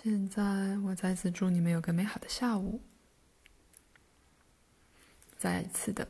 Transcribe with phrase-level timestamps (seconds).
[0.00, 2.80] 现在，我再次祝你们有个美好的下午。
[5.36, 6.06] 再一次的，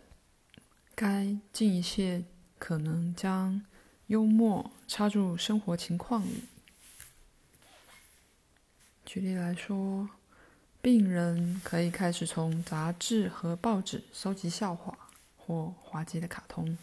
[0.95, 2.23] 该尽一切
[2.59, 3.65] 可能将
[4.09, 6.45] 幽默插入生活情况里。
[9.07, 10.11] 举例来说，
[10.83, 16.77] 病人可以开始从杂志和报纸搜集笑话或滑稽的卡通，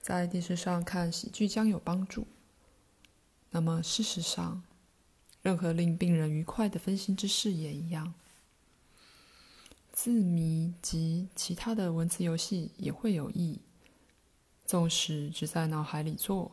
[0.00, 2.26] 在电视上看喜剧将有帮助。
[3.50, 4.62] 那么，事实上，
[5.48, 8.12] 任何令病人愉快的分心之事也一样。
[9.90, 13.58] 字谜及其他的文字游戏也会有益，
[14.66, 16.52] 纵使只在脑海里做，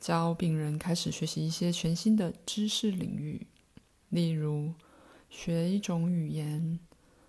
[0.00, 3.46] 教病人开始学习一些全新的知识领域，
[4.08, 4.74] 例如
[5.30, 6.80] 学一种语言，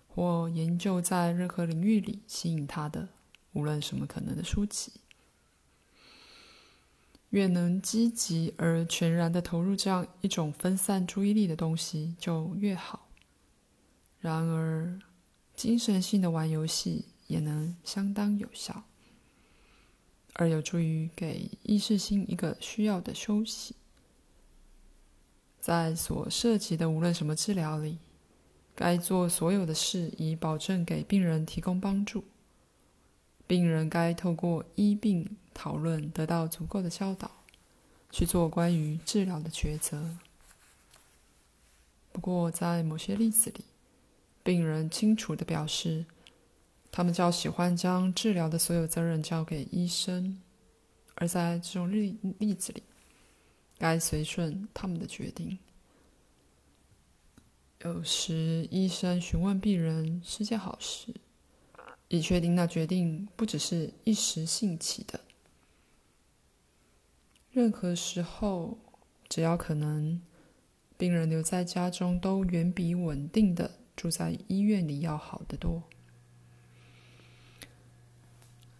[0.08, 3.08] 或研究在任何领域里吸引他的
[3.52, 4.90] 无论什么可能的书籍。
[7.30, 13.08] 越能积极而全然的投入这样一种分散注意力的东西，就越好。
[14.18, 14.98] 然而，
[15.54, 18.84] 精神性的玩游戏也能相当有效，
[20.34, 23.76] 而有助于给意识心一个需要的休息。
[25.60, 27.98] 在所涉及的无论什么治疗里，
[28.74, 32.24] 该做所有的事以保证给病人提供帮助。
[33.48, 37.30] 病人该透过医病讨论得到足够的教导，
[38.10, 40.16] 去做关于治疗的抉择。
[42.12, 43.64] 不过，在某些例子里，
[44.42, 46.04] 病人清楚地表示，
[46.90, 50.38] 他们较喜欢将治疗的所有责任交给医生，
[51.14, 52.82] 而在这种例例子里，
[53.78, 55.58] 该随顺他们的决定。
[57.82, 61.14] 有时，医生询问病人是件好事。
[62.08, 65.20] 以确定那决定不只是一时兴起的。
[67.50, 68.78] 任何时候，
[69.28, 70.20] 只要可能，
[70.96, 75.82] 病人留在家中都远比稳定的住在医院里要好得多。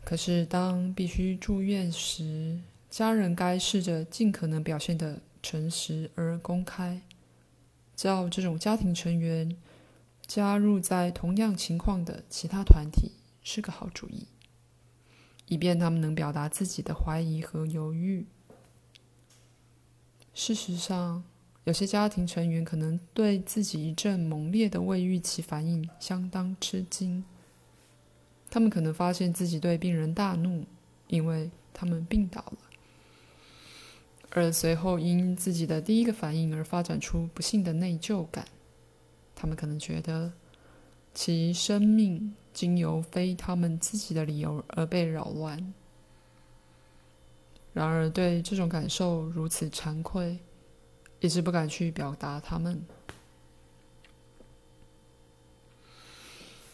[0.04, 7.02] 可是，当必须住院时，家人该试着尽可能表现的诚实而公开，
[7.94, 9.54] 叫这种家庭成员
[10.26, 13.12] 加入在同样情况的其他团体。
[13.50, 14.26] 是个好主意，
[15.46, 18.26] 以便他们能表达自己的怀疑和犹豫。
[20.34, 21.24] 事实上，
[21.64, 27.24] 有些家庭成员可能对自己一阵猛烈的未预期反应相当吃惊。
[28.50, 30.66] 他们可能发现自己对病人大怒，
[31.06, 32.58] 因为他们病倒了，
[34.28, 38.46] 而随后因自己的第一个反应而发展出不幸的内疚感。
[39.34, 40.34] 他们可能觉得
[41.14, 42.34] 其生命。
[42.58, 45.72] 经由非他们自己的理由而被扰乱。
[47.72, 50.36] 然而，对这种感受如此惭愧，
[51.20, 52.82] 一直不敢去表达他们。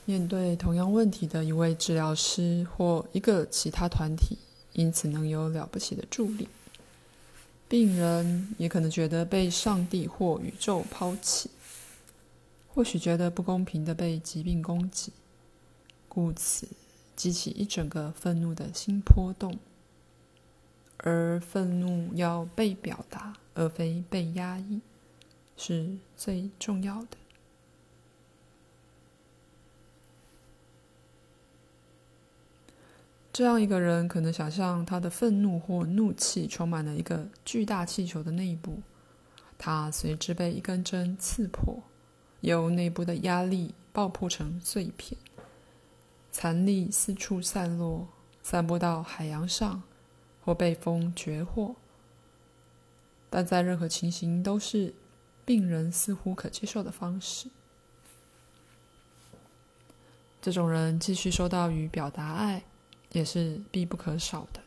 [0.07, 4.39] 面对同样问题的一位治疗师或一个其他团体，
[4.73, 6.49] 因此能有了不起的助力。
[7.69, 11.51] 病人也可能觉得被上帝或宇宙抛弃，
[12.69, 15.13] 或许觉得不公平的被疾病攻击。
[16.15, 16.69] 故此，
[17.17, 19.59] 激起一整个愤怒的新波动，
[20.99, 24.81] 而愤怒要被表达，而非被压抑，
[25.57, 27.17] 是最重要的。
[33.33, 38.79] 这样一个人可能想象他的愤怒或怒气充满了一个巨大气球的内部，
[39.59, 41.83] 它随之被一根针刺破，
[42.43, 45.19] 由内部的压力爆破成碎片。
[46.37, 48.09] 残粒四处散落，
[48.43, 49.85] 散播到海洋上，
[50.45, 51.77] 或被风绝获。
[53.31, 54.93] 但在任何情形都是
[55.45, 57.47] 病人似乎可接受的方式。
[60.43, 62.65] 这种人继续收到与表达爱，
[63.13, 64.61] 也是必不可少的。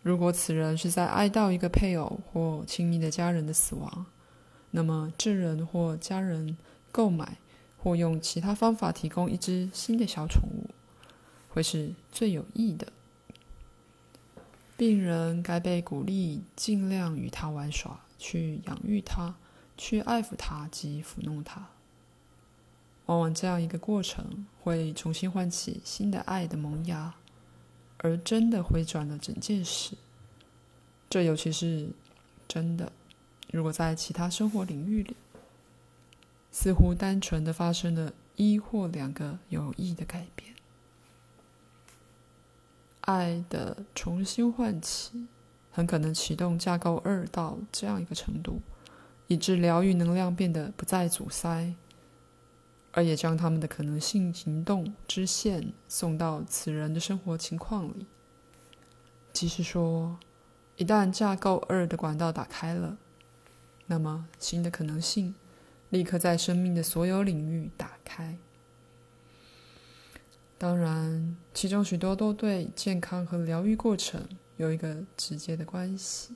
[0.00, 4.06] 如果此人是在哀悼一个配偶或亲密的家人的死亡，
[4.70, 6.56] 那么这人或家人
[6.90, 7.36] 购买。
[7.82, 10.70] 或用其他方法提供一只新的小宠物，
[11.48, 12.86] 会是最有益的。
[14.76, 19.34] 病人该被鼓励尽量与他玩耍，去养育他，
[19.76, 21.70] 去爱抚他及抚弄他。
[23.06, 27.12] 往往这样一个过程会重新唤起新的爱的萌芽，
[27.98, 29.96] 而真的回转了整件事。
[31.10, 31.88] 这尤其是
[32.46, 32.92] 真的，
[33.52, 35.16] 如果在其他生活领域里。
[36.52, 40.54] 似乎单纯的发生了一或两个有益的改变，
[43.00, 45.26] 爱的重新唤起，
[45.70, 48.60] 很可能启动架构二到这样一个程度，
[49.28, 51.74] 以致疗愈能量变得不再阻塞，
[52.92, 58.06] 而也将他们的可能性行动支线送到此人的生活情况里。
[59.32, 60.18] 即是说，
[60.76, 62.98] 一旦架构二的管道打开了，
[63.86, 65.34] 那么新的可能性
[65.92, 68.36] 立刻在生命的所有领域打开。
[70.56, 76.34] 当然，其中许多都对健康和疗愈过程有一个直接的关系。